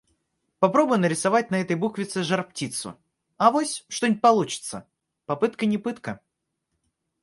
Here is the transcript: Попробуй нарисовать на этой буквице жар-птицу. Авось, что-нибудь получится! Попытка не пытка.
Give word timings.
Попробуй 0.57 0.97
нарисовать 0.97 1.51
на 1.51 1.61
этой 1.61 1.75
буквице 1.75 2.23
жар-птицу. 2.23 2.97
Авось, 3.37 3.85
что-нибудь 3.87 4.19
получится! 4.19 4.87
Попытка 5.27 5.67
не 5.67 5.77
пытка. 5.77 6.21